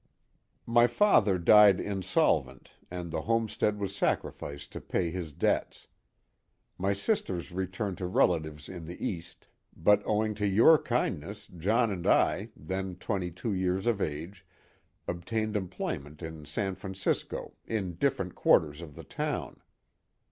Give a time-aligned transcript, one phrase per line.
[0.65, 5.85] My father died insolvent and the homestead was sacrificed to pay his debts.
[6.79, 9.45] My sisters returned to relatives in the East,
[9.77, 14.43] but owing to your kindness John and I, then twenty two years of age,
[15.07, 19.61] obtained employment in San Francisco, in different quarters of the town.